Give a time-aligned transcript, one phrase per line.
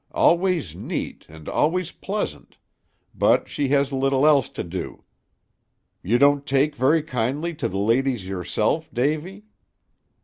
[0.13, 2.57] Always neat, and always pleasant;
[3.13, 5.03] but she has little else to do.
[6.01, 9.43] You don't take very kindly to the ladies yourself, Davy?"